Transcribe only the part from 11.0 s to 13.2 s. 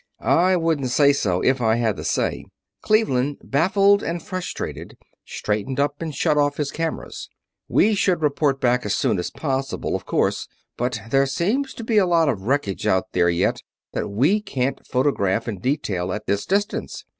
there seems to be a lot of wreckage out